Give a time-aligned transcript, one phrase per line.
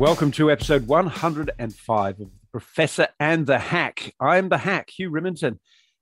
[0.00, 4.14] welcome to episode 105 of Professor and the Hack.
[4.18, 5.58] I'm the Hack, Hugh Riminton,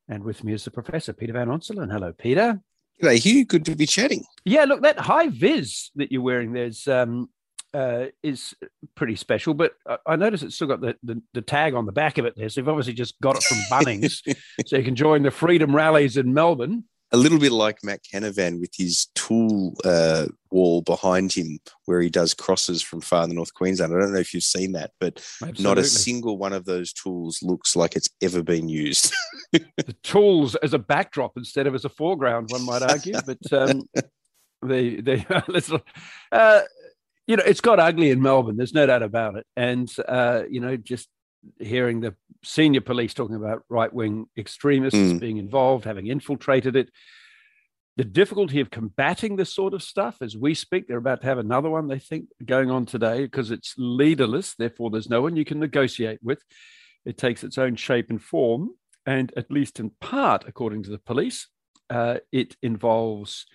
[0.08, 1.90] and with me is the Professor, Peter Van Onselen.
[1.90, 2.60] Hello, Peter.
[3.02, 3.44] G'day, Hugh.
[3.44, 4.24] Good to be chatting.
[4.44, 7.28] Yeah, look, that high vis that you're wearing there's um,
[7.74, 8.54] uh, is
[8.94, 11.90] pretty special, but I, I notice it's still got the, the, the, tag on the
[11.90, 12.48] back of it there.
[12.48, 14.22] So you've obviously just got it from Bunnings,
[14.66, 18.60] so you can join the freedom rallies in Melbourne a little bit like Matt Canavan
[18.60, 23.54] with his tool uh, wall behind him, where he does crosses from far the North
[23.54, 23.94] Queensland.
[23.94, 25.64] I don't know if you've seen that, but Absolutely.
[25.64, 29.14] not a single one of those tools looks like it's ever been used.
[29.52, 33.14] the tools as a backdrop instead of as a foreground, one might argue.
[33.26, 33.88] But um,
[34.62, 35.26] they they
[36.32, 36.60] uh,
[37.26, 38.56] you know it's got ugly in Melbourne.
[38.56, 41.08] There's no doubt about it, and uh, you know just
[41.58, 45.20] hearing the senior police talking about right wing extremists mm.
[45.20, 46.90] being involved, having infiltrated it.
[47.96, 51.38] The difficulty of combating this sort of stuff as we speak, they're about to have
[51.38, 54.54] another one, they think, going on today because it's leaderless.
[54.54, 56.40] Therefore, there's no one you can negotiate with.
[57.04, 58.70] It takes its own shape and form.
[59.04, 61.48] And at least in part, according to the police,
[61.90, 63.46] uh, it involves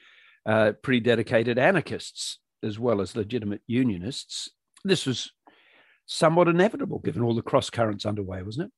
[0.45, 4.49] uh, pretty dedicated anarchists as well as legitimate unionists.
[4.83, 5.31] This was
[6.05, 8.71] somewhat inevitable given all the cross currents underway, wasn't it?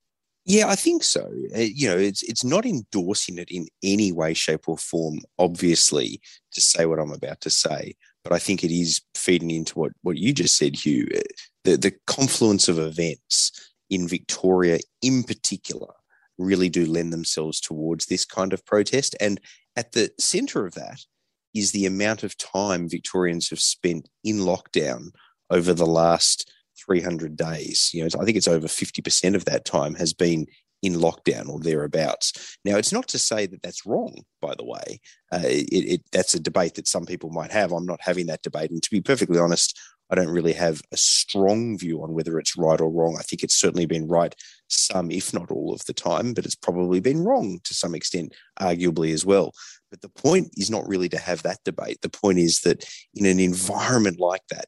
[0.45, 1.31] Yeah, I think so.
[1.55, 5.19] Uh, you know, it's it's not endorsing it in any way, shape, or form.
[5.39, 9.79] Obviously, to say what I'm about to say, but I think it is feeding into
[9.79, 11.07] what what you just said, Hugh.
[11.15, 11.21] Uh,
[11.63, 15.93] the the confluence of events in Victoria, in particular,
[16.37, 19.15] really do lend themselves towards this kind of protest.
[19.19, 19.39] And
[19.75, 21.01] at the centre of that
[21.55, 25.09] is the amount of time Victorians have spent in lockdown
[25.49, 26.51] over the last
[26.85, 27.91] 300 days.
[27.93, 30.45] You know, I think it's over 50% of that time has been
[30.81, 32.57] in lockdown or thereabouts.
[32.63, 34.99] Now, it's not to say that that's wrong, by the way.
[35.31, 37.71] Uh, it, it, that's a debate that some people might have.
[37.71, 38.69] I'm not having that debate.
[38.69, 39.79] And to be perfectly honest,
[40.11, 43.17] I don't really have a strong view on whether it's right or wrong.
[43.17, 44.35] I think it's certainly been right
[44.69, 48.35] some, if not all of the time, but it's probably been wrong to some extent,
[48.59, 49.53] arguably as well.
[49.89, 52.01] But the point is not really to have that debate.
[52.01, 54.65] The point is that in an environment like that,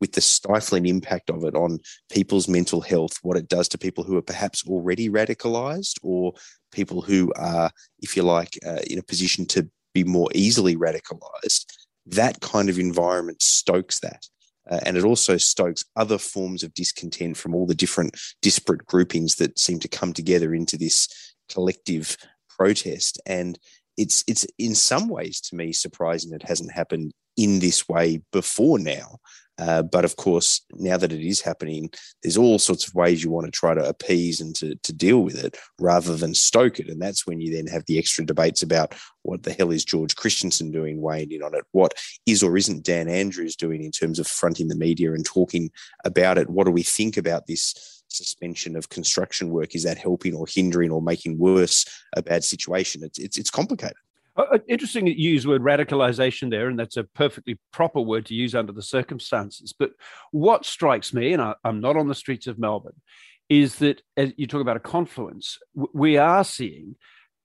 [0.00, 1.78] with the stifling impact of it on
[2.10, 6.32] people's mental health, what it does to people who are perhaps already radicalized or
[6.72, 11.66] people who are, if you like, uh, in a position to be more easily radicalized,
[12.06, 14.26] that kind of environment stokes that.
[14.70, 19.36] Uh, and it also stokes other forms of discontent from all the different disparate groupings
[19.36, 21.08] that seem to come together into this
[21.48, 22.16] collective
[22.48, 23.20] protest.
[23.26, 23.58] And
[23.96, 28.78] it's it's in some ways to me surprising it hasn't happened in this way before
[28.78, 29.18] now.
[29.60, 31.90] Uh, but of course, now that it is happening,
[32.22, 35.20] there's all sorts of ways you want to try to appease and to, to deal
[35.20, 36.88] with it rather than stoke it.
[36.88, 40.16] And that's when you then have the extra debates about what the hell is George
[40.16, 41.64] Christensen doing, weighing in on it?
[41.72, 41.92] What
[42.24, 45.70] is or isn't Dan Andrews doing in terms of fronting the media and talking
[46.06, 46.48] about it?
[46.48, 47.96] What do we think about this?
[48.12, 53.04] suspension of construction work is that helping or hindering or making worse a bad situation
[53.04, 53.94] it's it's, it's complicated
[54.36, 58.00] uh, uh, interesting that you use the word radicalization there, and that's a perfectly proper
[58.00, 59.74] word to use under the circumstances.
[59.76, 59.92] But
[60.30, 63.00] what strikes me, and I, am not on the streets of Melbourne,
[63.48, 66.96] is that as you talk about a confluence, we are seeing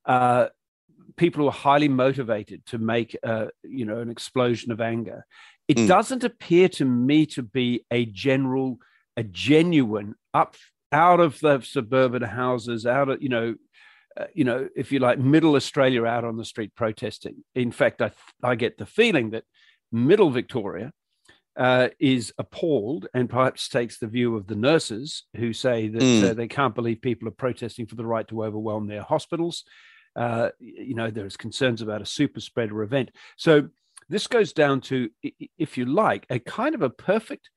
[0.06, 0.48] uh,
[1.18, 5.26] people who are highly motivated to make, uh, you know, an explosion of anger.
[5.68, 5.88] It mm.
[5.88, 8.78] doesn't appear to me to be a general,
[9.18, 10.56] a genuine up
[10.92, 13.56] out of the suburban houses, out of you know
[14.18, 17.44] uh, you know, if you like, middle Australia out on the street protesting.
[17.54, 18.12] In fact, I,
[18.42, 19.44] I get the feeling that
[19.92, 20.94] middle Victoria
[21.58, 26.30] uh, is appalled and perhaps takes the view of the nurses who say that mm.
[26.30, 29.64] uh, they can't believe people are protesting for the right to overwhelm their hospitals.
[30.16, 33.12] Uh, you know, there's concerns about a super spreader event.
[33.38, 33.70] So
[34.10, 35.10] this goes down to,
[35.58, 37.50] if you like, a kind of a perfect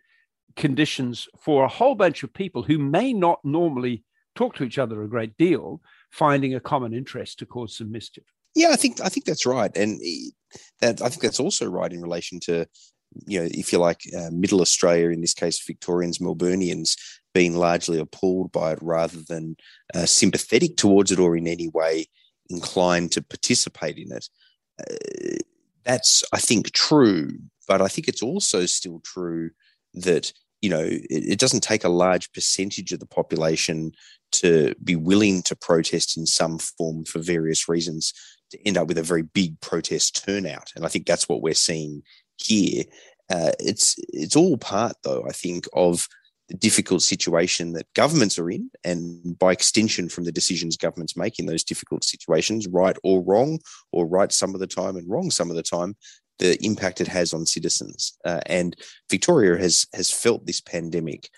[0.56, 4.04] conditions for a whole bunch of people who may not normally
[4.34, 8.24] talk to each other a great deal, finding a common interest to cause some mischief.
[8.54, 10.00] Yeah, I think I think that's right, and
[10.80, 12.66] that I think that's also right in relation to
[13.26, 16.96] you know, if you like, uh, Middle Australia, in this case, Victorians, Melburnians,
[17.34, 19.56] being largely appalled by it rather than
[19.94, 22.06] uh, sympathetic towards it or in any way
[22.50, 24.28] inclined to participate in it.
[24.80, 25.36] Uh,
[25.84, 27.38] that's, I think, true.
[27.66, 29.50] But I think it's also still true
[29.94, 33.92] that you know, it, it, doesn't take a large percentage of the population
[34.32, 38.12] to be willing to protest in some form for various reasons
[38.50, 40.72] to end up with a very big protest turnout.
[40.74, 42.02] And I think that's what we're seeing
[42.36, 42.84] here.
[43.30, 46.08] Uh, it's it's all part, though, I think, of
[46.48, 51.38] the difficult situation that governments are in, and by extension, from the decisions governments make
[51.38, 53.58] in those difficult situations, right or wrong,
[53.92, 55.94] or right some of the time and wrong some of the time,
[56.38, 58.16] the impact it has on citizens.
[58.24, 58.76] Uh, and
[59.10, 61.28] Victoria has has felt this pandemic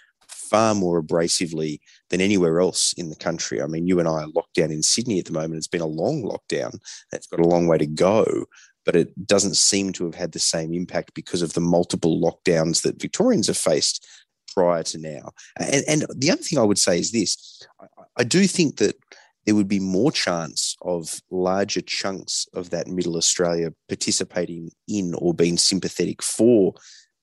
[0.50, 1.81] far more abrasively
[2.11, 3.62] than anywhere else in the country.
[3.62, 5.56] I mean, you and I are locked down in Sydney at the moment.
[5.56, 6.79] It's been a long lockdown.
[7.12, 8.47] It's got a long way to go,
[8.85, 12.82] but it doesn't seem to have had the same impact because of the multiple lockdowns
[12.82, 14.06] that Victorians have faced
[14.55, 15.31] prior to now.
[15.58, 17.87] And, and the other thing I would say is this I,
[18.19, 18.97] I do think that
[19.46, 25.32] there would be more chance of larger chunks of that middle Australia participating in or
[25.34, 26.75] being sympathetic for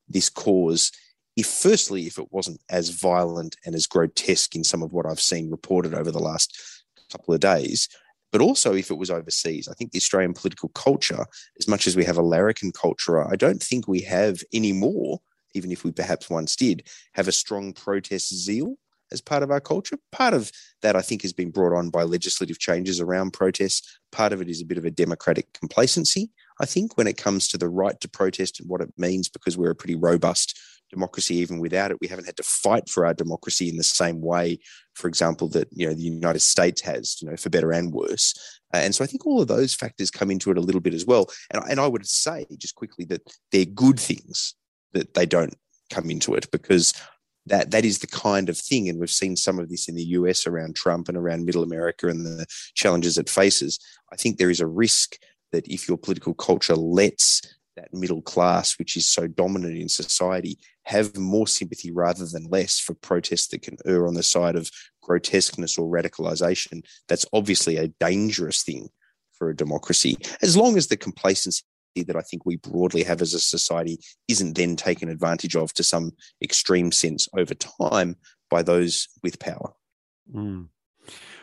[0.07, 0.91] this cause
[1.35, 5.21] if firstly if it wasn't as violent and as grotesque in some of what I've
[5.21, 6.57] seen reported over the last
[7.11, 7.87] couple of days,
[8.31, 9.67] but also if it was overseas.
[9.67, 11.25] I think the Australian political culture,
[11.59, 15.19] as much as we have a larrikin culture, I don't think we have anymore,
[15.53, 18.75] even if we perhaps once did, have a strong protest zeal
[19.11, 19.97] as part of our culture.
[20.11, 20.51] Part of
[20.81, 23.99] that, I think, has been brought on by legislative changes around protests.
[24.11, 27.47] Part of it is a bit of a democratic complacency, I think, when it comes
[27.49, 30.57] to the right to protest and what it means, because we're a pretty robust
[30.89, 31.97] democracy even without it.
[31.99, 34.59] We haven't had to fight for our democracy in the same way,
[34.93, 38.33] for example, that you know the United States has, you know, for better and worse.
[38.73, 40.93] Uh, and so I think all of those factors come into it a little bit
[40.93, 41.29] as well.
[41.51, 43.21] And, and I would say just quickly that
[43.51, 44.55] they're good things
[44.93, 45.55] that they don't
[45.89, 46.93] come into it because
[47.49, 50.03] that that is the kind of thing, and we've seen some of this in the
[50.03, 52.45] US around Trump and around Middle America and the
[52.75, 53.79] challenges it faces.
[54.11, 55.17] I think there is a risk
[55.51, 57.41] that if your political culture lets
[57.75, 62.79] that middle class, which is so dominant in society, have more sympathy rather than less
[62.79, 64.71] for protests that can err on the side of
[65.01, 66.81] grotesqueness or radicalization.
[67.07, 68.89] That's obviously a dangerous thing
[69.33, 71.63] for a democracy, as long as the complacency
[72.03, 75.83] that I think we broadly have as a society isn't then taken advantage of to
[75.83, 76.11] some
[76.41, 78.15] extreme sense over time
[78.49, 79.73] by those with power.
[80.33, 80.67] Mm.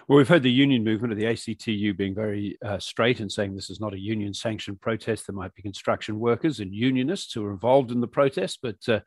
[0.06, 3.54] Well, we've heard the union movement of the ACTU being very uh, straight and saying
[3.54, 5.26] this is not a union sanctioned protest.
[5.26, 9.00] There might be construction workers and unionists who are involved in the protest, but uh,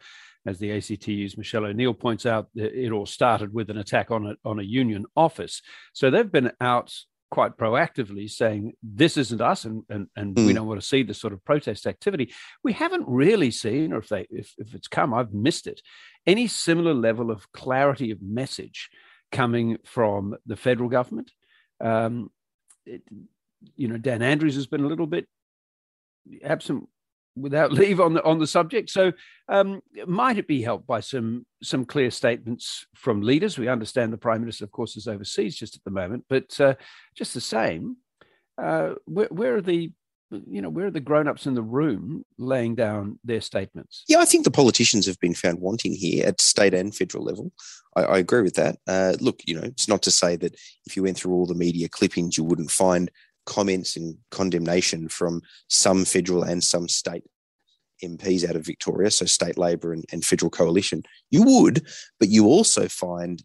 [0.47, 4.35] as the ACTU's Michelle O'Neill points out, it all started with an attack on a,
[4.43, 5.61] on a union office.
[5.93, 6.91] So they've been out
[7.29, 10.45] quite proactively saying this isn't us and, and, and mm.
[10.45, 10.55] we hmm.
[10.55, 12.33] don't want to see this sort of protest activity
[12.63, 15.81] we haven't really seen or if they if, if it's come i've missed it
[16.25, 18.89] any similar level of clarity of message
[19.31, 21.31] coming from the federal government.
[21.81, 22.31] Um,
[22.85, 23.01] it,
[23.75, 25.27] you know, Dan Andrews has been a little bit
[26.43, 26.87] absent
[27.39, 28.89] without leave on the on the subject.
[28.89, 29.11] So,
[29.49, 33.57] um, might it be helped by some some clear statements from leaders?
[33.57, 36.75] We understand the prime minister, of course, is overseas just at the moment, but uh,
[37.15, 37.97] just the same,
[38.61, 39.91] uh, where, where are the
[40.29, 44.03] you know, where are the grown-ups in the room laying down their statements?
[44.07, 47.51] Yeah, I think the politicians have been found wanting here at state and federal level.
[47.95, 48.77] I, I agree with that.
[48.87, 50.55] Uh, look, you know, it's not to say that
[50.85, 53.09] if you went through all the media clippings, you wouldn't find
[53.47, 57.23] comments and condemnation from some federal and some state
[58.03, 61.01] MPs out of Victoria, so state Labor and, and federal coalition.
[61.31, 61.87] You would,
[62.19, 63.41] but you also find,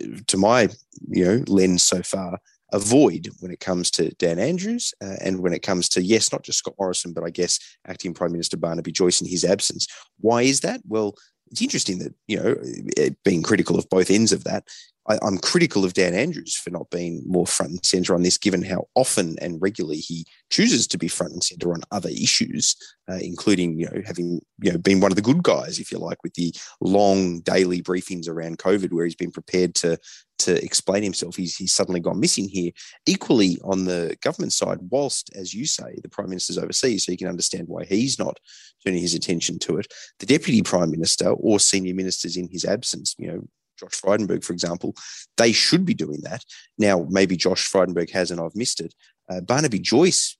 [0.00, 0.68] uh, to my
[1.08, 2.38] you know lens so far,
[2.72, 6.32] a void when it comes to Dan Andrews uh, and when it comes to, yes,
[6.32, 9.86] not just Scott Morrison, but I guess acting Prime Minister Barnaby Joyce in his absence.
[10.20, 10.80] Why is that?
[10.86, 11.14] Well,
[11.50, 14.64] it's interesting that, you know, being critical of both ends of that,
[15.08, 18.38] I, am critical of Dan Andrews for not being more front and center on this,
[18.38, 22.76] given how often and regularly he chooses to be front and center on other issues,
[23.10, 25.98] uh, including you know having you know been one of the good guys, if you
[25.98, 29.98] like, with the long daily briefings around COVID, where he's been prepared to
[30.38, 31.36] to explain himself.
[31.36, 32.70] He's he's suddenly gone missing here.
[33.06, 37.18] Equally on the government side, whilst as you say, the prime minister's overseas, so you
[37.18, 38.38] can understand why he's not
[38.84, 39.92] turning his attention to it.
[40.20, 43.42] The deputy prime minister or senior ministers in his absence, you know,
[43.78, 44.94] Josh Frydenberg, for example,
[45.36, 46.44] they should be doing that.
[46.78, 48.94] Now, maybe Josh Frydenberg has and I've missed it.
[49.28, 50.36] Uh, Barnaby Joyce,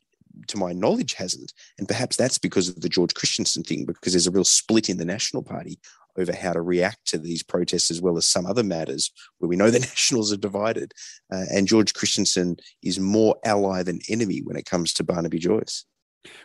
[0.48, 1.52] to my knowledge, hasn't.
[1.78, 4.96] And perhaps that's because of the George Christensen thing, because there's a real split in
[4.96, 5.78] the National Party
[6.18, 9.56] over how to react to these protests as well as some other matters where we
[9.56, 10.92] know the Nationals are divided.
[11.32, 15.84] Uh, and George Christensen is more ally than enemy when it comes to Barnaby Joyce.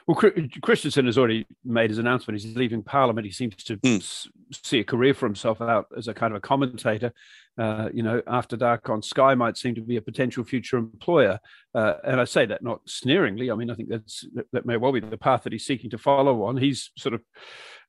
[0.08, 0.16] Well,
[0.62, 2.40] Christensen has already made his announcement.
[2.40, 3.26] He's leaving Parliament.
[3.26, 4.28] He seems to mm.
[4.52, 7.14] see a career for himself out as a kind of a commentator.
[7.58, 11.40] Uh, you know, after dark on Sky might seem to be a potential future employer.
[11.74, 13.52] Uh, and I say that not sneeringly.
[13.52, 15.98] I mean, I think that's that may well be the path that he's seeking to
[15.98, 16.58] follow on.
[16.58, 17.22] He's sort of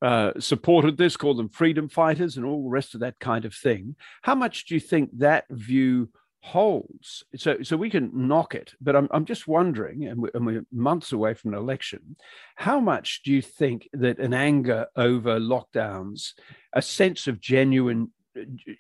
[0.01, 3.55] uh, supported this, called them freedom fighters, and all the rest of that kind of
[3.55, 3.97] thing.
[4.23, 6.11] How much do you think that view?
[6.41, 7.25] Holds.
[7.37, 10.65] So, so we can knock it, but I'm, I'm just wondering, and we're, and we're
[10.73, 12.17] months away from an election,
[12.57, 16.33] how much do you think that an anger over lockdowns,
[16.73, 18.13] a sense of genuine,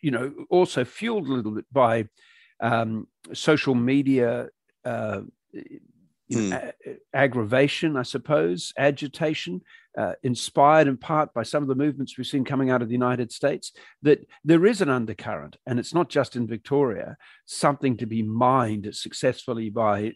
[0.03, 2.07] you know, also fueled a little bit by
[2.61, 4.49] um, social media,
[4.85, 5.21] uh,
[6.33, 6.53] mm.
[6.53, 9.63] a- aggravation, I suppose, agitation,
[9.97, 12.95] uh, inspired in part by some of the movements we've seen coming out of the
[12.95, 17.17] United States, that there is an undercurrent, and it's not just in Victoria,
[17.47, 20.13] something to be mined successfully by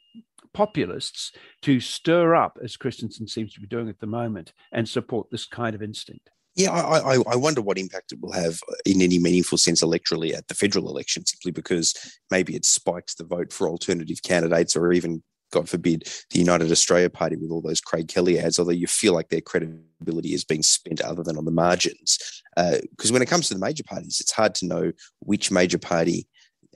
[0.54, 5.28] populists to stir up, as Christensen seems to be doing at the moment, and support
[5.30, 6.30] this kind of instinct.
[6.54, 10.34] Yeah, I, I, I, wonder what impact it will have in any meaningful sense electorally
[10.34, 11.94] at the federal election, simply because
[12.30, 17.08] maybe it spikes the vote for alternative candidates or even God forbid, the United Australia
[17.08, 20.62] Party with all those Craig Kelly ads, although you feel like their credibility is being
[20.62, 22.42] spent other than on the margins.
[22.56, 25.78] Because uh, when it comes to the major parties, it's hard to know which major
[25.78, 26.26] party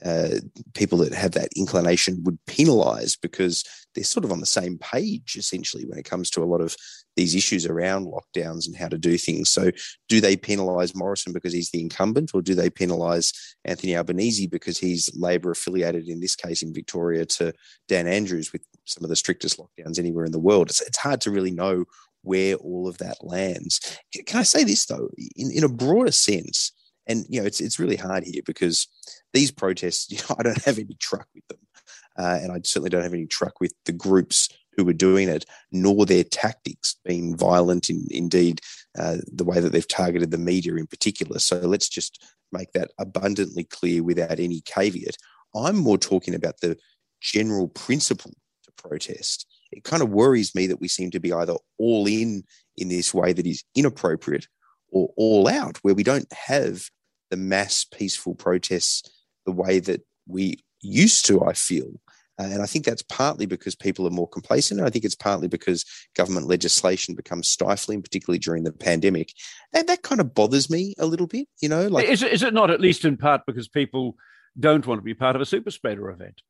[0.05, 0.35] uh,
[0.73, 3.63] people that have that inclination would penalise because
[3.95, 6.75] they're sort of on the same page essentially when it comes to a lot of
[7.15, 9.49] these issues around lockdowns and how to do things.
[9.49, 9.71] So,
[10.07, 13.35] do they penalise Morrison because he's the incumbent, or do they penalise
[13.65, 17.53] Anthony Albanese because he's Labor affiliated in this case in Victoria to
[17.87, 20.69] Dan Andrews with some of the strictest lockdowns anywhere in the world?
[20.69, 21.85] It's, it's hard to really know
[22.21, 23.97] where all of that lands.
[24.25, 26.71] Can I say this though, in, in a broader sense?
[27.07, 28.87] And you know, it's it's really hard here because
[29.33, 31.59] these protests, you know, I don't have any truck with them,
[32.17, 35.45] uh, and I certainly don't have any truck with the groups who were doing it,
[35.71, 37.89] nor their tactics being violent.
[37.89, 38.61] In indeed,
[38.97, 41.39] uh, the way that they've targeted the media in particular.
[41.39, 45.17] So let's just make that abundantly clear without any caveat.
[45.55, 46.77] I'm more talking about the
[47.21, 48.33] general principle
[48.63, 49.47] to protest.
[49.71, 52.43] It kind of worries me that we seem to be either all in
[52.77, 54.47] in this way that is inappropriate
[54.89, 56.89] or all out, where we don't have
[57.29, 59.03] the mass peaceful protests
[59.45, 61.99] the way that we used to, I feel.
[62.39, 64.79] Uh, and I think that's partly because people are more complacent.
[64.81, 69.33] I think it's partly because government legislation becomes stifling, particularly during the pandemic.
[69.73, 71.87] And that kind of bothers me a little bit, you know.
[71.87, 74.17] Like, is, it, is it not at least in part because people
[74.59, 76.41] don't want to be part of a super spreader event?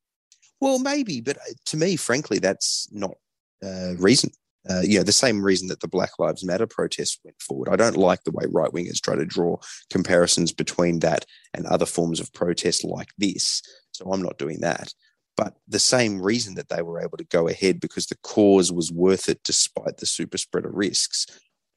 [0.60, 3.16] Well, maybe, but uh, to me, frankly, that's not
[3.64, 4.32] uh, reason
[4.70, 7.70] uh, know, the same reason that the Black Lives Matter protests went forward.
[7.70, 9.58] I don't like the way right wingers try to draw
[9.90, 13.62] comparisons between that and other forms of protest like this.
[13.92, 14.94] So I'm not doing that.
[15.36, 18.92] But the same reason that they were able to go ahead because the cause was
[18.92, 21.28] worth it despite the super spreader risks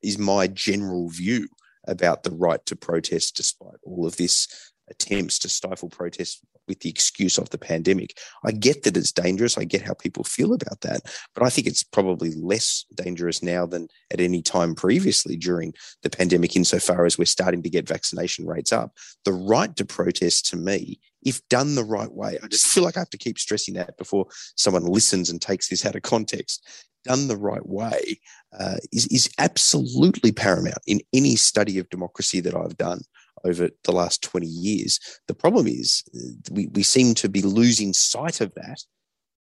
[0.03, 1.47] is my general view
[1.87, 6.89] about the right to protest despite all of this attempts to stifle protests with the
[6.89, 8.17] excuse of the pandemic.
[8.45, 9.59] I get that it's dangerous.
[9.59, 11.03] I get how people feel about that.
[11.35, 16.11] But I think it's probably less dangerous now than at any time previously during the
[16.11, 18.97] pandemic, insofar as we're starting to get vaccination rates up.
[19.25, 22.97] The right to protest to me, if done the right way, I just feel like
[22.97, 26.67] I have to keep stressing that before someone listens and takes this out of context.
[27.05, 28.21] Done the right way
[28.59, 33.01] uh, is, is absolutely paramount in any study of democracy that I've done
[33.45, 35.01] over the last 20 years.
[35.29, 38.83] The problem is uh, we, we seem to be losing sight of that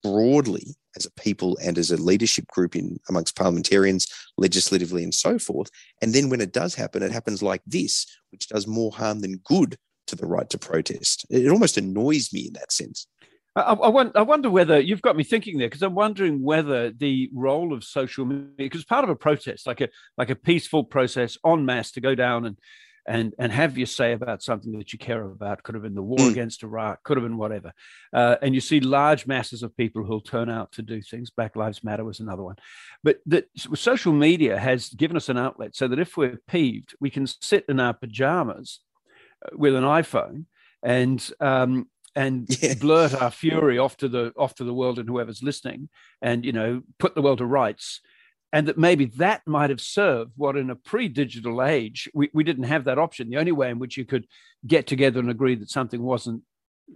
[0.03, 5.39] broadly as a people and as a leadership group in amongst parliamentarians, legislatively, and so
[5.39, 5.71] forth.
[6.03, 9.41] And then when it does happen, it happens like this, which does more harm than
[9.45, 9.77] good
[10.07, 11.27] to the right to protest.
[11.31, 13.07] It almost annoys me in that sense.
[13.57, 17.73] I, I, wonder whether you've got me thinking there because I'm wondering whether the role
[17.73, 21.65] of social media, because part of a protest, like a like a peaceful process en
[21.65, 22.57] masse to go down and
[23.09, 25.63] and and have your say about something that you care about.
[25.63, 26.31] Could have been the war mm.
[26.31, 27.73] against Iraq, could have been whatever.
[28.13, 31.31] Uh, and you see large masses of people who'll turn out to do things.
[31.31, 32.57] Black Lives Matter was another one.
[33.03, 37.11] But that social media has given us an outlet so that if we're peeved, we
[37.11, 38.81] can sit in our pajamas
[39.45, 40.45] uh, with an iPhone
[40.83, 42.75] and um, and yeah.
[42.75, 45.89] blurt our fury off to the off to the world and whoever's listening,
[46.21, 48.01] and you know put the world to rights
[48.53, 52.65] and that maybe that might have served what in a pre-digital age we, we didn't
[52.65, 53.29] have that option.
[53.29, 54.27] The only way in which you could
[54.67, 56.43] get together and agree that something wasn't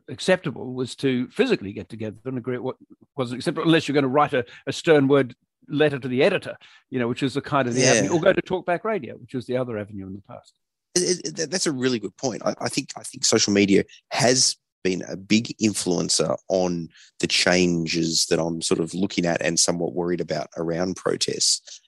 [0.09, 2.76] acceptable was to physically get together and agree what
[3.16, 5.35] wasn't acceptable unless you're going to write a, a stern word
[5.68, 6.56] letter to the editor
[6.90, 7.92] you know which is the kind of the yeah.
[7.92, 10.54] avenue or go to talkback radio which was the other avenue in the past.
[10.94, 12.42] It, it, that's a really good point.
[12.44, 16.88] I, I think i think social media has been a big influencer on
[17.20, 21.80] the changes that I'm sort of looking at and somewhat worried about around protests.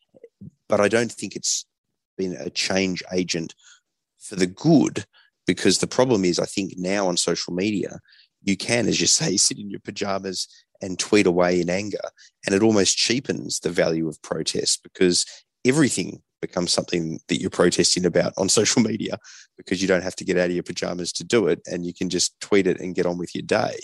[0.68, 1.66] But I don't think it's
[2.16, 3.54] been a change agent
[4.18, 5.04] for the good
[5.46, 8.00] because the problem is, I think now on social media,
[8.42, 10.48] you can, as you say, sit in your pajamas
[10.80, 12.10] and tweet away in anger.
[12.44, 15.24] And it almost cheapens the value of protest because
[15.64, 19.18] everything becomes something that you're protesting about on social media
[19.56, 21.94] because you don't have to get out of your pajamas to do it and you
[21.94, 23.76] can just tweet it and get on with your day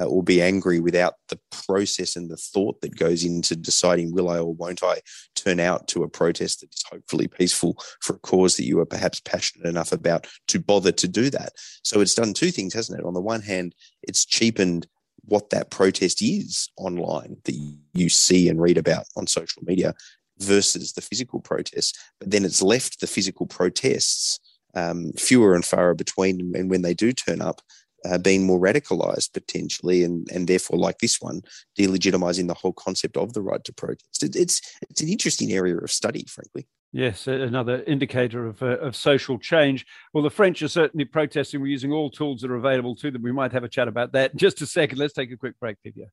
[0.00, 4.28] uh, or be angry without the process and the thought that goes into deciding will
[4.28, 5.00] I or won't I
[5.34, 8.86] turn out to a protest that is hopefully peaceful for a cause that you are
[8.86, 11.52] perhaps passionate enough about to bother to do that.
[11.82, 13.06] So it's done two things, hasn't it?
[13.06, 14.86] On the one hand, it's cheapened
[15.26, 17.54] what that protest is online that
[17.94, 19.94] you see and read about on social media
[20.38, 21.98] versus the physical protests.
[22.20, 24.40] But then it's left the physical protests
[24.74, 26.52] um, fewer and far between.
[26.54, 27.60] And when they do turn up,
[28.04, 31.42] uh, being more radicalized potentially, and and therefore, like this one,
[31.78, 34.22] delegitimizing the whole concept of the right to protest.
[34.22, 34.60] It, it's
[34.90, 36.66] it's an interesting area of study, frankly.
[36.92, 39.84] Yes, another indicator of, uh, of social change.
[40.12, 41.60] Well, the French are certainly protesting.
[41.60, 43.22] We're using all tools that are available to them.
[43.22, 44.98] We might have a chat about that in just a second.
[44.98, 46.06] Let's take a quick break, Divya.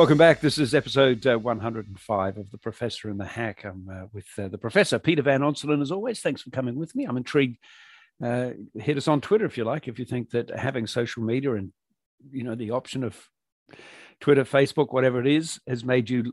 [0.00, 0.40] Welcome back.
[0.40, 3.66] This is episode uh, 105 of The Professor and the Hack.
[3.66, 6.20] I'm uh, with uh, the Professor, Peter Van Onselen, as always.
[6.20, 7.04] Thanks for coming with me.
[7.04, 7.58] I'm intrigued.
[8.24, 11.52] Uh, hit us on Twitter if you like, if you think that having social media
[11.52, 11.74] and,
[12.32, 13.28] you know, the option of
[14.20, 16.32] Twitter, Facebook, whatever it is, has made you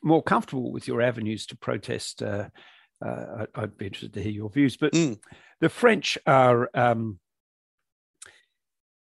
[0.00, 2.22] more comfortable with your avenues to protest.
[2.22, 2.50] Uh,
[3.04, 4.76] uh, I'd be interested to hear your views.
[4.76, 5.18] But mm.
[5.60, 7.18] the French are um,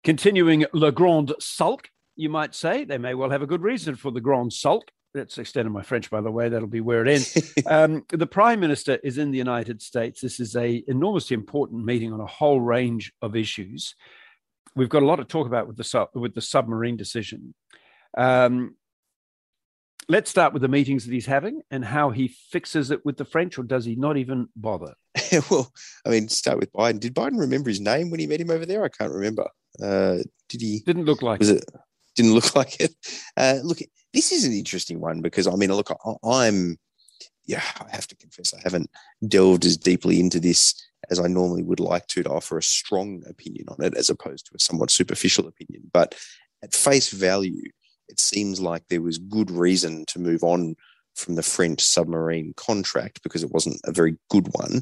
[0.03, 2.85] continuing Le Grand Sulk you might say.
[2.85, 4.89] They may well have a good reason for the Grand Sulk.
[5.13, 6.49] That's extended my French, by the way.
[6.49, 7.53] That'll be where it ends.
[7.67, 10.21] um, the Prime Minister is in the United States.
[10.21, 13.95] This is a enormously important meeting on a whole range of issues.
[14.75, 17.53] We've got a lot to talk about with the with the submarine decision.
[18.17, 18.75] Um,
[20.09, 23.25] let's start with the meetings that he's having and how he fixes it with the
[23.25, 24.95] French, or does he not even bother?
[25.51, 25.71] well,
[26.07, 26.99] I mean, start with Biden.
[26.99, 28.83] Did Biden remember his name when he met him over there?
[28.83, 29.47] I can't remember.
[29.79, 30.17] Uh,
[30.49, 30.81] did he?
[30.85, 31.57] Didn't look like was it.
[31.57, 31.79] it
[32.15, 32.93] didn't look like it.
[33.37, 33.79] Uh, look,
[34.13, 35.89] this is an interesting one because I mean, look,
[36.23, 36.77] I'm,
[37.45, 38.89] yeah, I have to confess, I haven't
[39.27, 40.73] delved as deeply into this
[41.09, 44.45] as I normally would like to to offer a strong opinion on it, as opposed
[44.47, 45.89] to a somewhat superficial opinion.
[45.91, 46.15] But
[46.63, 47.69] at face value,
[48.07, 50.75] it seems like there was good reason to move on
[51.15, 54.81] from the French submarine contract because it wasn't a very good one.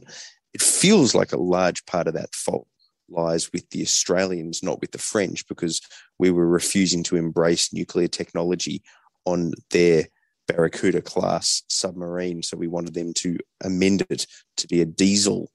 [0.53, 2.67] It feels like a large part of that fault
[3.11, 5.81] lies with the Australians, not with the French, because
[6.17, 8.81] we were refusing to embrace nuclear technology
[9.25, 10.07] on their
[10.47, 12.43] Barracuda class submarine.
[12.43, 14.25] So we wanted them to amend it
[14.57, 15.51] to be a diesel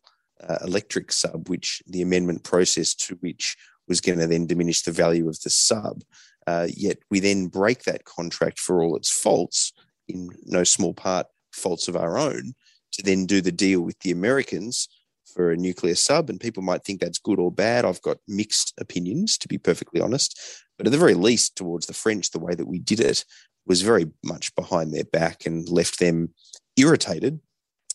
[0.47, 3.57] uh, electric sub, which the amendment process to which
[3.89, 6.03] was going to then diminish the value of the sub.
[6.47, 9.73] Uh, yet we then break that contract for all its faults,
[10.09, 12.55] in no small part faults of our own,
[12.93, 14.89] to then do the deal with the Americans
[15.37, 17.85] for a nuclear sub, and people might think that's good or bad.
[17.85, 20.41] I've got mixed opinions, to be perfectly honest.
[20.79, 23.25] But at the very least, towards the French, the way that we did it
[23.67, 26.31] was very much behind their back and left them
[26.77, 27.41] irritated.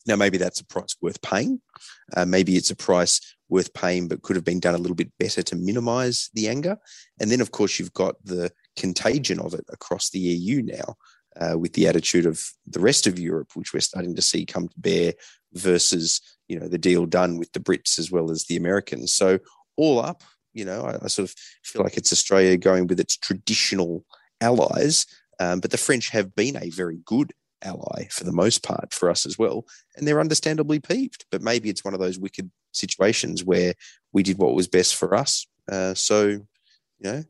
[0.06, 1.62] Now, maybe that's a price worth paying.
[2.15, 5.12] Uh, maybe it's a price worth paying, but could have been done a little bit
[5.19, 6.77] better to minimize the anger.
[7.19, 10.95] And then, of course, you've got the contagion of it across the EU now,
[11.39, 14.67] uh, with the attitude of the rest of Europe, which we're starting to see come
[14.67, 15.13] to bear
[15.54, 19.13] versus you know the deal done with the Brits as well as the Americans.
[19.13, 19.39] So
[19.78, 23.17] all up, you know, I, I sort of feel like it's Australia going with its
[23.17, 24.06] traditional
[24.41, 25.06] allies,
[25.39, 29.10] um, but the French have been a very good ally for the most part for
[29.10, 29.65] us as well,
[29.96, 31.26] and they're understandably peeved.
[31.32, 33.74] But maybe it's one of those wicked situations where
[34.12, 35.48] we did what was best for us.
[35.72, 36.44] Uh, so, you
[37.00, 37.24] know.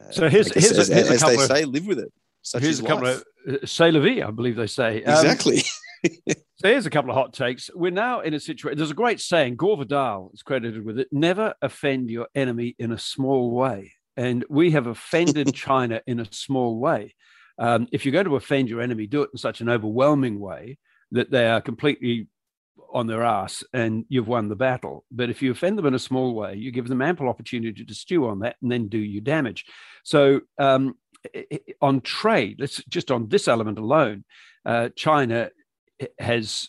[0.00, 2.12] Uh, so here's, here's, as, a, here's as they say, live with it.
[2.42, 3.24] Such here's a couple of uh,
[3.64, 5.02] say la vie, I believe they say.
[5.04, 5.62] Um, exactly.
[6.28, 7.70] so here's a couple of hot takes.
[7.74, 8.78] We're now in a situation.
[8.78, 9.56] There's a great saying.
[9.56, 11.08] Gore Vidal is credited with it.
[11.12, 13.92] Never offend your enemy in a small way.
[14.16, 17.14] And we have offended China in a small way.
[17.58, 20.78] Um, if you're going to offend your enemy, do it in such an overwhelming way
[21.12, 22.28] that they are completely
[22.92, 25.04] on their ass and you've won the battle.
[25.10, 27.94] But if you offend them in a small way, you give them ample opportunity to
[27.94, 29.64] stew on that and then do you damage.
[30.04, 30.94] So um,
[31.80, 34.24] on trade, let's just on this element alone,
[34.64, 35.50] uh, China
[36.18, 36.68] has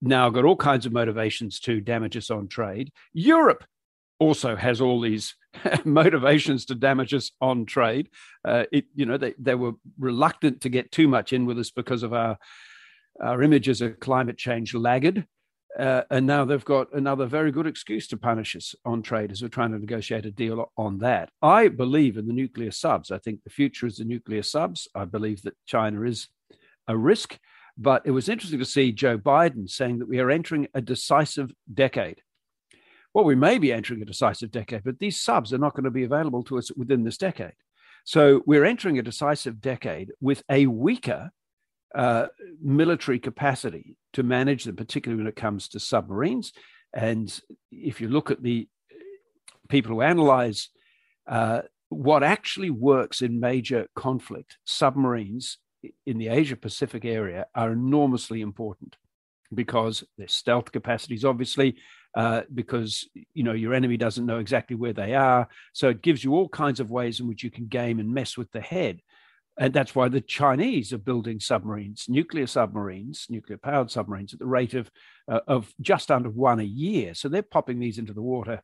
[0.00, 2.92] now got all kinds of motivations to damage us on trade.
[3.12, 3.64] Europe
[4.18, 5.34] also has all these
[5.84, 8.08] motivations to damage us on trade.
[8.44, 11.70] Uh, it, you know, they, they were reluctant to get too much in with us
[11.70, 12.38] because of our
[13.20, 15.26] our image as a climate change laggard.
[15.78, 19.42] Uh, and now they've got another very good excuse to punish us on trade as
[19.42, 21.30] we're trying to negotiate a deal on that.
[21.42, 23.10] I believe in the nuclear subs.
[23.10, 24.88] I think the future is the nuclear subs.
[24.94, 26.28] I believe that China is
[26.86, 27.38] a risk.
[27.76, 31.52] But it was interesting to see Joe Biden saying that we are entering a decisive
[31.72, 32.22] decade.
[33.14, 35.90] Well, we may be entering a decisive decade, but these subs are not going to
[35.90, 37.54] be available to us within this decade.
[38.04, 41.30] So we're entering a decisive decade with a weaker
[41.94, 42.26] uh,
[42.62, 46.52] military capacity to manage them, particularly when it comes to submarines.
[46.92, 48.68] And if you look at the
[49.68, 50.70] people who analyze
[51.26, 55.58] uh, what actually works in major conflict, submarines
[56.06, 58.96] in the Asia Pacific area are enormously important.
[59.54, 61.76] because their stealth capacities, obviously,
[62.14, 65.48] uh, because you know your enemy doesn't know exactly where they are.
[65.72, 68.36] So it gives you all kinds of ways in which you can game and mess
[68.36, 69.00] with the head.
[69.58, 74.46] And that's why the Chinese are building submarines, nuclear submarines, nuclear powered submarines at the
[74.46, 74.90] rate of,
[75.26, 77.12] uh, of just under one a year.
[77.14, 78.62] So they're popping these into the water,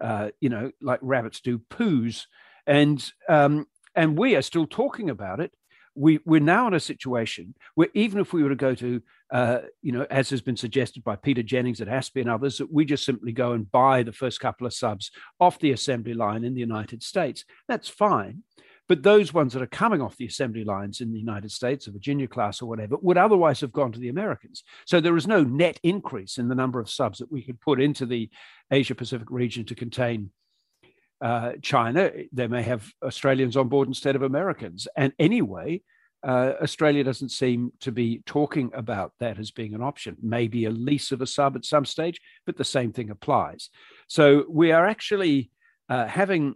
[0.00, 2.26] uh, you know, like rabbits do poos.
[2.66, 5.54] And, um, and we are still talking about it.
[5.94, 9.58] We, we're now in a situation where even if we were to go to, uh,
[9.80, 12.84] you know, as has been suggested by Peter Jennings at ASPI and others, that we
[12.84, 16.52] just simply go and buy the first couple of subs off the assembly line in
[16.52, 17.44] the United States.
[17.66, 18.42] That's fine
[18.88, 21.90] but those ones that are coming off the assembly lines in the United States, a
[21.90, 24.62] Virginia class or whatever, would otherwise have gone to the Americans.
[24.86, 27.80] So there is no net increase in the number of subs that we could put
[27.80, 28.30] into the
[28.70, 30.30] Asia Pacific region to contain
[31.20, 32.10] uh, China.
[32.32, 34.86] They may have Australians on board instead of Americans.
[34.96, 35.80] And anyway,
[36.22, 40.16] uh, Australia doesn't seem to be talking about that as being an option.
[40.22, 43.70] Maybe a lease of a sub at some stage, but the same thing applies.
[44.08, 45.50] So we are actually
[45.88, 46.54] uh, having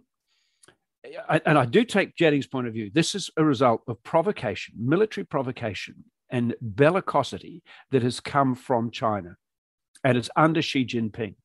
[1.29, 2.91] and I do take Jennings' point of view.
[2.93, 9.35] This is a result of provocation, military provocation, and bellicosity that has come from China.
[10.03, 11.35] And it's under Xi Jinping.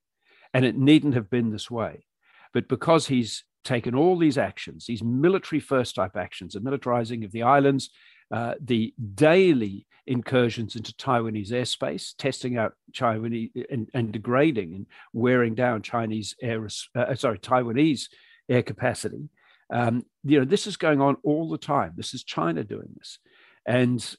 [0.53, 2.07] And it needn't have been this way.
[2.53, 7.33] But because he's taken all these actions, these military first type actions, the militarizing of
[7.33, 7.91] the islands,
[8.31, 15.55] uh, the daily incursions into Taiwanese airspace, testing out Taiwanese and, and degrading and wearing
[15.55, 18.09] down Chinese air, uh, sorry, Taiwanese
[18.49, 19.29] air capacity,
[19.73, 21.93] um, you know, this is going on all the time.
[21.97, 23.19] This is China doing this,
[23.67, 24.17] and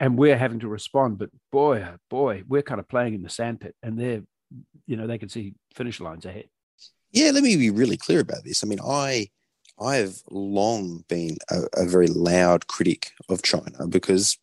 [0.00, 1.18] and we're having to respond.
[1.18, 4.22] But boy, oh boy, we're kind of playing in the sandpit, and they're,
[4.86, 6.48] you know, they can see finish lines ahead.
[7.12, 8.64] Yeah, let me be really clear about this.
[8.64, 9.28] I mean, I
[9.78, 14.38] I have long been a, a very loud critic of China because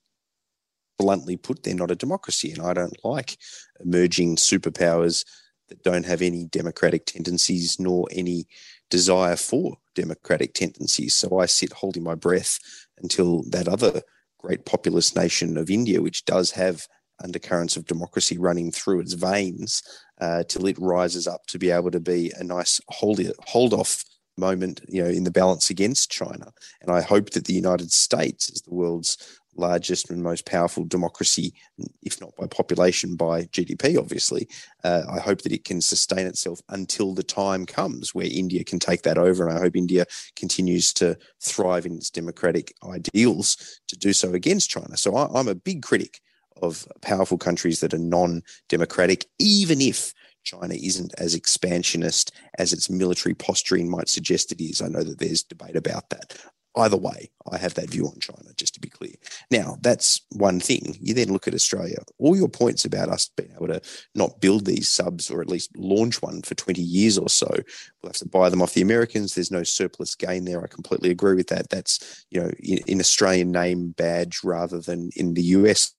[1.00, 3.38] bluntly put, they're not a democracy, and I don't like
[3.84, 5.26] emerging superpowers
[5.70, 8.46] that don't have any democratic tendencies nor any
[8.94, 11.16] desire for democratic tendencies.
[11.16, 12.60] So I sit holding my breath
[13.00, 14.04] until that other
[14.38, 16.86] great populous nation of India, which does have
[17.24, 19.82] undercurrents of democracy running through its veins,
[20.22, 24.04] uh, till it rises up to be able to be a nice hold hold off
[24.38, 26.52] moment, you know, in the balance against China.
[26.82, 29.18] And I hope that the United States, as the world's
[29.56, 31.54] largest and most powerful democracy,
[32.02, 34.48] if not by population, by GDP, obviously.
[34.84, 38.80] Uh, I hope that it can sustain itself until the time comes where India can
[38.80, 39.48] take that over.
[39.48, 44.70] And I hope India continues to thrive in its democratic ideals to do so against
[44.70, 44.98] China.
[44.98, 46.20] So I, I'm a big critic
[46.62, 50.14] of powerful countries that are non democratic, even if
[50.44, 54.82] China isn't as expansionist as its military posturing might suggest it is.
[54.82, 56.38] I know that there's debate about that
[56.76, 59.14] either way, I have that view on China, just to be clear.
[59.52, 60.98] Now, that's one thing.
[61.00, 61.98] You then look at Australia.
[62.18, 63.82] All your points about us being able to
[64.16, 68.10] not build these subs or at least launch one for 20 years or so, we'll
[68.10, 69.36] have to buy them off the Americans.
[69.36, 70.64] There's no surplus gain there.
[70.64, 71.70] I completely agree with that.
[71.70, 75.94] That's, you know, in, Australian name badge rather than in the US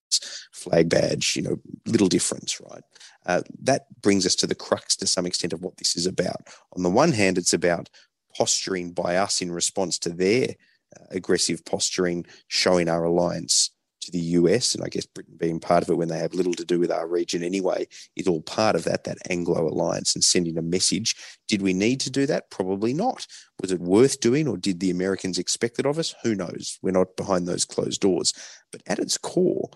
[0.52, 2.82] flag badge, you know, little difference, right?
[3.26, 6.48] Uh, that brings us to the crux to some extent of what this is about.
[6.76, 7.88] On the one hand, it's about
[8.36, 10.48] posturing by us in response to their
[10.96, 13.70] uh, aggressive posturing, showing our alliance
[14.04, 16.54] to the US, and I guess Britain being part of it when they have little
[16.54, 20.22] to do with our region anyway, is all part of that, that Anglo alliance and
[20.22, 21.16] sending a message.
[21.48, 22.50] Did we need to do that?
[22.50, 23.26] Probably not.
[23.60, 26.14] Was it worth doing, or did the Americans expect it of us?
[26.22, 26.78] Who knows?
[26.82, 28.32] We're not behind those closed doors.
[28.70, 29.70] But at its core,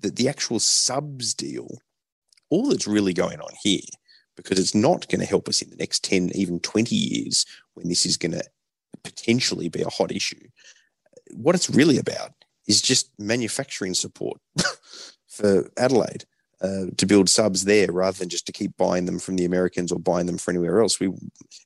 [0.00, 1.78] the, the actual subs deal,
[2.50, 3.80] all that's really going on here
[4.36, 7.88] because it's not going to help us in the next 10, even 20 years when
[7.88, 8.42] this is going to
[9.02, 10.48] potentially be a hot issue.
[11.32, 12.32] What it's really about
[12.66, 14.40] is just manufacturing support
[15.28, 16.24] for Adelaide.
[16.60, 19.90] Uh, to build subs there rather than just to keep buying them from the Americans
[19.90, 21.00] or buying them from anywhere else.
[21.00, 21.08] We,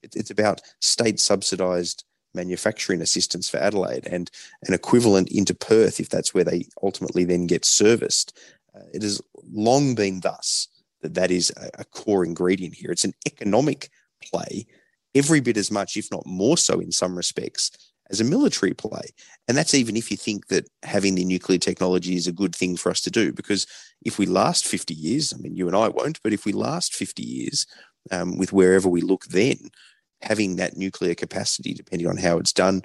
[0.03, 2.03] it, it's about state subsidised
[2.33, 4.31] manufacturing assistance for Adelaide and
[4.63, 8.39] an equivalent into Perth if that's where they ultimately then get serviced.
[8.75, 9.21] Uh, it has
[9.53, 10.69] long been thus
[11.07, 12.91] that that is a, core ingredient here.
[12.91, 13.91] It's an economic
[14.23, 14.67] play,
[15.15, 17.71] every bit as much, if not more so, in some respects,
[18.11, 19.09] as a military play.
[19.47, 22.77] And that's even if you think that having the nuclear technology is a good thing
[22.77, 23.33] for us to do.
[23.33, 23.67] Because
[24.05, 26.95] if we last 50 years, I mean, you and I won't, but if we last
[26.95, 27.67] 50 years
[28.11, 29.57] um, with wherever we look then,
[30.23, 32.83] having that nuclear capacity, depending on how it's done,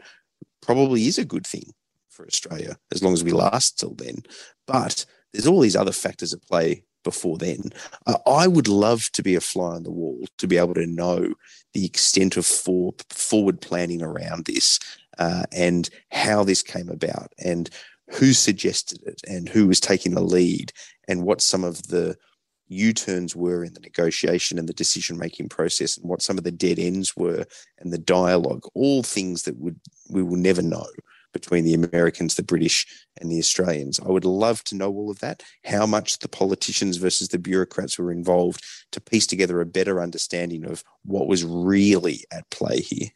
[0.61, 1.73] probably is a good thing
[2.09, 4.17] for Australia as long as we last till then.
[4.67, 7.71] But there's all these other factors at play before then.
[8.07, 10.87] Uh, I would love to be a fly on the wall to be able to
[10.87, 11.33] know
[11.73, 14.79] the extent of for, forward planning around this
[15.17, 17.69] uh, and how this came about and
[18.09, 20.73] who suggested it and who was taking the lead
[21.07, 22.17] and what some of the
[22.71, 26.45] U turns were in the negotiation and the decision making process, and what some of
[26.45, 27.45] the dead ends were,
[27.79, 29.77] and the dialogue, all things that would
[30.09, 30.87] we will never know
[31.33, 32.85] between the Americans, the British,
[33.19, 33.99] and the Australians.
[33.99, 37.97] I would love to know all of that, how much the politicians versus the bureaucrats
[37.97, 43.09] were involved to piece together a better understanding of what was really at play here.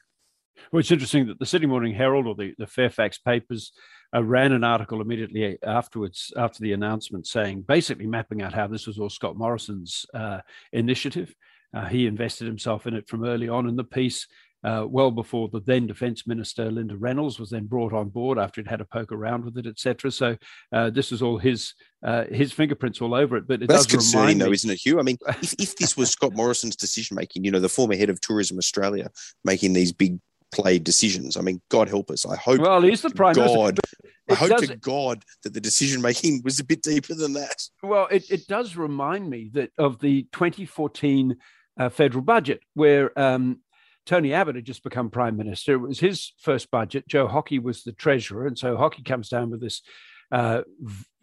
[0.72, 3.72] Well, it's interesting that the Sydney Morning Herald or the, the Fairfax papers
[4.16, 8.88] uh, ran an article immediately afterwards, after the announcement, saying basically mapping out how this
[8.88, 10.40] was all Scott Morrison's uh,
[10.74, 11.34] initiative.
[11.74, 14.28] Uh, he invested himself in it from early on in the piece
[14.66, 18.60] uh, well before the then Defence Minister Linda Reynolds was then brought on board after
[18.60, 20.12] he'd had a poke around with it, etc.
[20.12, 20.36] So
[20.74, 23.48] uh, this is all his uh, his fingerprints all over it.
[23.48, 25.00] But it that's does concerning, though, isn't it, Hugh?
[25.00, 28.10] I mean, if, if this was Scott Morrison's decision making, you know, the former head
[28.10, 29.12] of Tourism Australia
[29.44, 30.20] making these big
[30.52, 31.38] play decisions.
[31.38, 32.26] I mean, God help us.
[32.26, 32.62] I hope.
[32.62, 33.80] Well, he's the prime God,
[34.30, 37.62] I hope does, to God that the decision making was a bit deeper than that.
[37.84, 41.36] Well, it, it does remind me that of the 2014
[41.78, 43.60] uh, federal budget, where um,
[44.06, 45.74] Tony Abbott had just become prime minister.
[45.74, 47.08] It was his first budget.
[47.08, 49.82] Joe Hockey was the treasurer, and so Hockey comes down with this,
[50.32, 50.62] uh,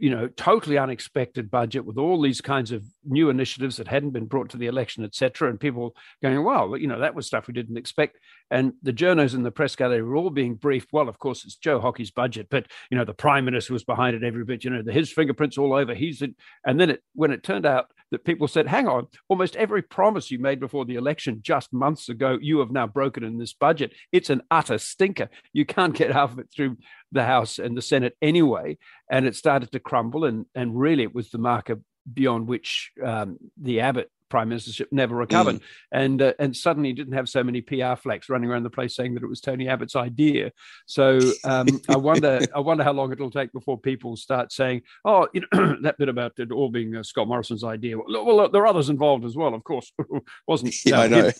[0.02, 4.26] you know, totally unexpected budget with all these kinds of new initiatives that hadn't been
[4.26, 5.48] brought to the election, etc.
[5.48, 8.18] And people going, "Well, you know, that was stuff we didn't expect."
[8.50, 10.92] And the journos in the press gallery were all being briefed.
[10.92, 14.16] Well, of course, it's Joe Hockey's budget, but you know, the prime minister was behind
[14.16, 14.64] it every bit.
[14.64, 15.94] You know, his fingerprints all over.
[15.94, 16.34] He's in,
[16.66, 20.30] and then it when it turned out that people said, hang on, almost every promise
[20.30, 23.92] you made before the election just months ago, you have now broken in this budget.
[24.12, 25.30] It's an utter stinker.
[25.52, 26.76] You can't get half of it through
[27.10, 28.78] the House and the Senate anyway.
[29.10, 30.24] And it started to crumble.
[30.24, 31.78] And, and really, it was the marker
[32.10, 35.56] beyond which um, the Abbott prime ministership never recovered.
[35.56, 35.62] Mm.
[35.92, 39.12] And uh, and suddenly didn't have so many PR flags running around the place saying
[39.12, 40.52] that it was Tony Abbott's idea.
[40.86, 45.28] So um, I wonder I wonder how long it'll take before people start saying, oh,
[45.34, 47.98] you know, that bit about it all being uh, Scott Morrison's idea.
[47.98, 49.92] Well, well, there are others involved as well, of course.
[50.48, 51.30] Wasn't yeah, I know.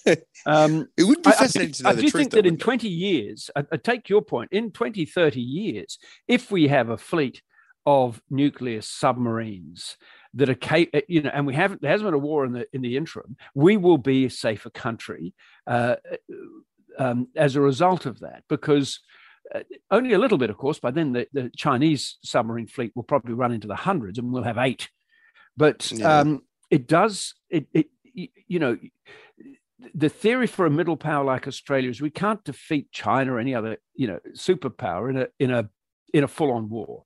[0.45, 2.59] um, it would be fascinating I, to know I, the I do think that in
[2.59, 6.99] 20 years, I, I take your point, in 20, 30 years, if we have a
[6.99, 7.41] fleet
[7.85, 9.97] of nuclear submarines
[10.35, 12.67] that are uh, you know, and we haven't there hasn't been a war in the
[12.73, 13.37] in the interim.
[13.55, 15.35] We will be a safer country
[15.67, 15.97] uh,
[16.99, 19.01] um, as a result of that because.
[19.53, 20.79] Uh, only a little bit, of course.
[20.79, 24.45] By then, the, the Chinese submarine fleet will probably run into the hundreds, and we'll
[24.45, 24.89] have eight.
[25.57, 26.21] But yeah.
[26.21, 28.79] um, it does, it, it, you know,
[29.95, 33.55] the theory for a middle power like Australia is we can't defeat China or any
[33.55, 35.69] other, you know, superpower in a in a
[36.15, 37.05] in a full on war.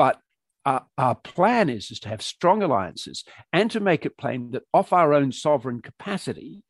[0.00, 0.18] But
[0.64, 4.62] our, our, plan is, is to have strong alliances and to make it plain that
[4.72, 6.64] off our own sovereign capacity,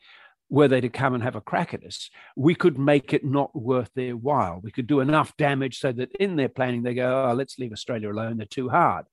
[0.48, 3.54] were they to come and have a crack at us, we could make it not
[3.54, 4.58] worth their while.
[4.60, 7.70] We could do enough damage so that in their planning they go, oh, let's leave
[7.70, 8.38] Australia alone.
[8.38, 9.06] They're too hard.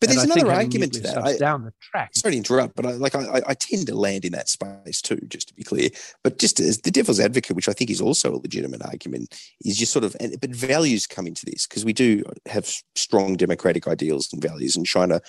[0.00, 1.18] But there's another argument to that.
[1.18, 2.10] I, down the track.
[2.14, 5.18] Sorry to interrupt, but I, like I, I, tend to land in that space too,
[5.28, 5.90] just to be clear.
[6.22, 9.76] But just as the devil's advocate, which I think is also a legitimate argument, is
[9.76, 14.32] just sort of, but values come into this because we do have strong democratic ideals
[14.32, 15.20] and values, and China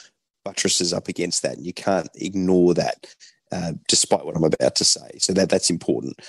[0.43, 3.07] buttresses up against that, and you can't ignore that,
[3.51, 5.17] uh, despite what I'm about to say.
[5.19, 6.19] So that that's important.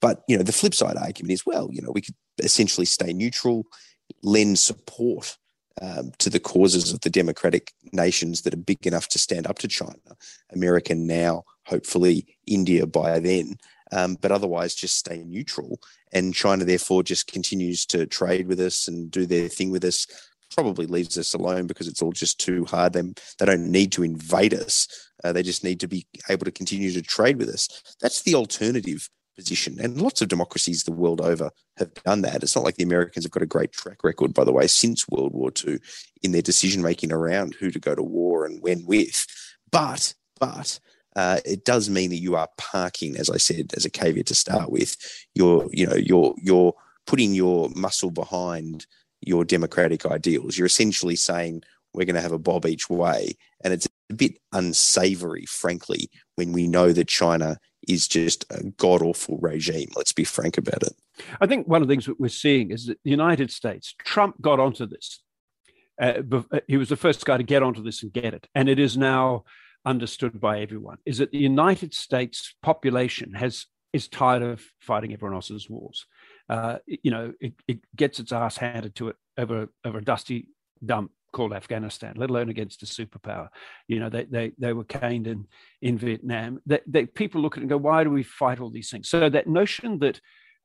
[0.00, 3.12] But you know, the flip side argument is, well, you know, we could essentially stay
[3.12, 3.64] neutral,
[4.22, 5.36] lend support
[5.82, 9.58] um, to the causes of the democratic nations that are big enough to stand up
[9.58, 9.98] to China.
[10.52, 13.56] America now, hopefully India by then,
[13.92, 15.80] um, but otherwise just stay neutral.
[16.12, 20.06] And China, therefore, just continues to trade with us and do their thing with us.
[20.54, 22.92] Probably leaves us alone because it's all just too hard.
[22.92, 23.02] They,
[23.38, 25.10] they don't need to invade us.
[25.24, 27.68] Uh, they just need to be able to continue to trade with us.
[28.00, 29.78] That's the alternative position.
[29.80, 32.42] And lots of democracies the world over have done that.
[32.42, 35.08] It's not like the Americans have got a great track record, by the way, since
[35.08, 35.78] World War II
[36.22, 39.26] in their decision making around who to go to war and when with.
[39.70, 40.78] But, but,
[41.16, 44.34] uh, it does mean that you are parking, as I said, as a caveat to
[44.34, 44.96] start with.
[45.34, 46.74] You're, you know, you're you're
[47.06, 48.86] putting your muscle behind
[49.20, 50.58] your democratic ideals.
[50.58, 54.38] You're essentially saying we're going to have a bob each way, and it's a bit
[54.52, 59.90] unsavory, frankly, when we know that China is just a god awful regime.
[59.96, 60.94] Let's be frank about it.
[61.40, 64.40] I think one of the things that we're seeing is that the United States, Trump
[64.40, 65.22] got onto this.
[66.00, 68.48] Uh, uh, he was the first guy to get onto this and get it.
[68.54, 69.44] And it is now
[69.86, 75.36] understood by everyone is that the United States population has is tired of fighting everyone
[75.36, 76.04] else's wars.
[76.48, 80.48] Uh, you know, it, it gets its ass handed to it over, over a dusty
[80.84, 83.48] dump called Afghanistan, let alone against a superpower.
[83.92, 85.40] You know, they they they were caned in
[85.88, 86.50] in Vietnam.
[86.70, 89.08] That they, people look at it and go, why do we fight all these things?
[89.08, 90.16] So that notion that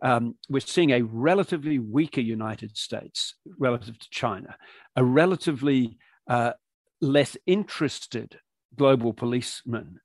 [0.09, 4.55] um, we're seeing a relatively weaker United States relative to China,
[4.95, 5.97] a relatively
[6.35, 6.53] uh,
[7.01, 8.39] less interested
[8.75, 9.99] global policeman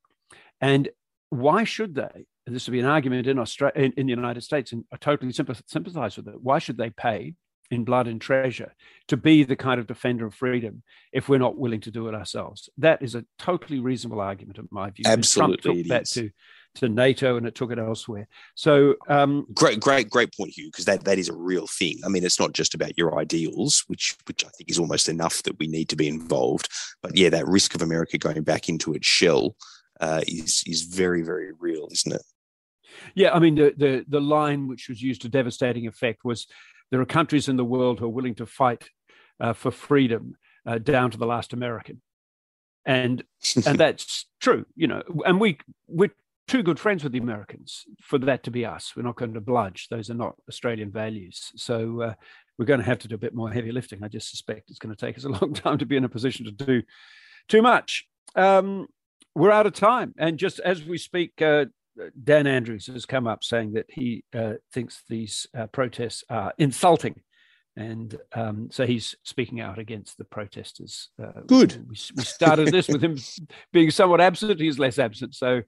[0.61, 0.89] And
[1.31, 2.27] why should they?
[2.47, 5.33] This would be an argument in Australia, in, in the United States, and I totally
[5.33, 6.41] sympathize with it.
[6.41, 7.35] Why should they pay
[7.75, 8.73] in blood and treasure
[9.09, 10.83] to be the kind of defender of freedom
[11.13, 12.69] if we're not willing to do it ourselves?
[12.79, 15.05] That is a totally reasonable argument, in my view.
[15.07, 16.31] Absolutely, Trump took that to
[16.77, 18.27] to NATO and it took it elsewhere.
[18.55, 21.99] So um, great, great, great point, Hugh, because that that is a real thing.
[22.05, 25.43] I mean, it's not just about your ideals, which which I think is almost enough
[25.45, 26.69] that we need to be involved.
[27.03, 29.57] But yeah, that risk of America going back into its shell
[30.01, 32.23] uh, is is very, very real, isn't it?
[33.15, 36.47] Yeah, I mean, the, the the line which was used to devastating effect was
[36.91, 38.89] there are countries in the world who are willing to fight
[39.41, 42.01] uh, for freedom uh, down to the last American
[42.87, 43.25] and
[43.67, 46.11] and that's true you know and we we're
[46.47, 48.93] too good friends with the Americans for that to be us.
[48.95, 49.89] We're not going to bludge.
[49.89, 51.53] Those are not Australian values.
[51.57, 52.15] So uh,
[52.59, 54.03] we're going to have to do a bit more heavy lifting.
[54.03, 56.09] I just suspect it's going to take us a long time to be in a
[56.09, 56.83] position to do
[57.49, 58.07] too much.
[58.37, 58.89] Um,
[59.35, 60.15] we're out of time.
[60.19, 61.67] And just as we speak, uh,
[62.23, 67.21] Dan Andrews has come up saying that he uh, thinks these uh, protests are insulting.
[67.77, 71.09] And um, so he's speaking out against the protesters.
[71.21, 71.77] Uh, Good.
[71.89, 73.19] We, we started this with him
[73.73, 74.61] being somewhat absent.
[74.61, 75.35] He's less absent.
[75.35, 75.63] So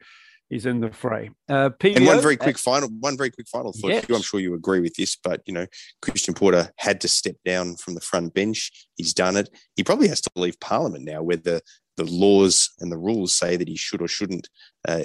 [0.48, 1.30] he's in the fray.
[1.48, 3.90] Uh, and one very quick final, one very quick final thought.
[3.90, 4.06] Yes.
[4.08, 5.66] I'm sure you agree with this, but you know,
[6.02, 8.70] Christian Porter had to step down from the front bench.
[8.94, 9.48] He's done it.
[9.74, 11.36] He probably has to leave Parliament now, where
[11.96, 14.48] the laws and the rules say that he should or shouldn't,
[14.86, 15.02] uh,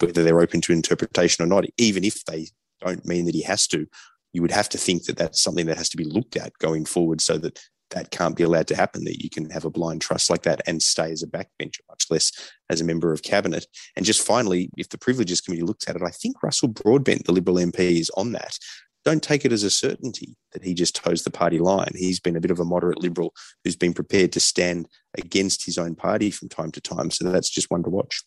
[0.00, 1.64] whether they're open to interpretation or not.
[1.78, 2.48] Even if they
[2.80, 3.86] don't mean that he has to,
[4.32, 6.84] you would have to think that that's something that has to be looked at going
[6.84, 10.00] forward, so that that can't be allowed to happen, that you can have a blind
[10.00, 12.32] trust like that and stay as a backbencher, much less
[12.68, 13.66] as a member of cabinet.
[13.94, 17.32] And just finally, if the Privileges Committee looks at it, I think Russell Broadbent, the
[17.32, 18.58] Liberal MP, is on that.
[19.04, 21.92] Don't take it as a certainty that he just toes the party line.
[21.94, 24.88] He's been a bit of a moderate Liberal who's been prepared to stand
[25.18, 27.10] against his own party from time to time.
[27.10, 28.22] So that's just one to watch.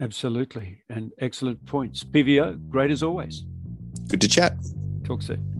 [0.00, 0.82] Absolutely.
[0.88, 2.04] And excellent points.
[2.04, 3.44] PVO, great as always.
[4.08, 4.56] Good to chat.
[5.04, 5.59] Talk soon.